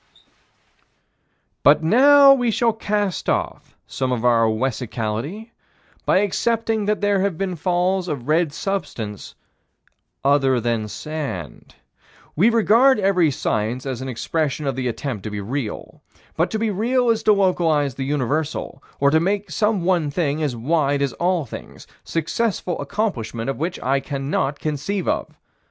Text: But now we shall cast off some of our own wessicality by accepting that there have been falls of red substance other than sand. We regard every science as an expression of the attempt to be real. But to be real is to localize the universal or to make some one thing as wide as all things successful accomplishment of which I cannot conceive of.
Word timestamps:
But 1.61 1.83
now 1.83 2.33
we 2.33 2.49
shall 2.49 2.73
cast 2.73 3.29
off 3.29 3.77
some 3.85 4.11
of 4.11 4.25
our 4.25 4.45
own 4.45 4.57
wessicality 4.59 5.51
by 6.07 6.21
accepting 6.21 6.85
that 6.85 7.01
there 7.01 7.19
have 7.21 7.37
been 7.37 7.55
falls 7.55 8.07
of 8.07 8.27
red 8.27 8.51
substance 8.51 9.35
other 10.23 10.59
than 10.59 10.87
sand. 10.87 11.75
We 12.35 12.49
regard 12.49 12.97
every 12.99 13.29
science 13.29 13.85
as 13.85 14.01
an 14.01 14.09
expression 14.09 14.65
of 14.65 14.75
the 14.75 14.87
attempt 14.87 15.21
to 15.25 15.29
be 15.29 15.39
real. 15.39 16.01
But 16.35 16.49
to 16.49 16.57
be 16.57 16.71
real 16.71 17.11
is 17.11 17.21
to 17.21 17.33
localize 17.33 17.93
the 17.93 18.03
universal 18.03 18.81
or 18.99 19.11
to 19.11 19.19
make 19.19 19.51
some 19.51 19.83
one 19.83 20.09
thing 20.09 20.41
as 20.41 20.55
wide 20.55 21.03
as 21.03 21.13
all 21.13 21.45
things 21.45 21.85
successful 22.03 22.81
accomplishment 22.81 23.51
of 23.51 23.57
which 23.59 23.79
I 23.83 23.99
cannot 23.99 24.57
conceive 24.57 25.07
of. 25.07 25.35